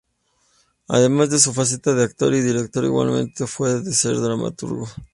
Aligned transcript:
Además 0.87 1.29
de 1.29 1.37
su 1.37 1.53
faceta 1.53 1.93
de 1.93 2.03
actor 2.03 2.33
y 2.33 2.41
director, 2.41 2.83
igualmente 2.85 3.45
fue 3.45 3.81
dramaturgo. 3.81 4.87